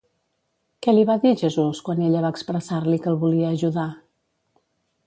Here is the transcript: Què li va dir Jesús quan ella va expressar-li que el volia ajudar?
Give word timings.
Què 0.85 0.95
li 0.95 1.03
va 1.09 1.17
dir 1.25 1.33
Jesús 1.41 1.83
quan 1.89 2.01
ella 2.07 2.25
va 2.25 2.33
expressar-li 2.37 3.01
que 3.05 3.13
el 3.13 3.21
volia 3.27 3.55
ajudar? 3.59 3.89